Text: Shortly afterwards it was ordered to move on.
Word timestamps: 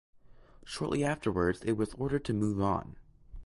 Shortly 0.65 1.03
afterwards 1.03 1.61
it 1.61 1.73
was 1.73 1.93
ordered 1.93 2.25
to 2.25 2.33
move 2.33 2.59
on. 2.59 2.95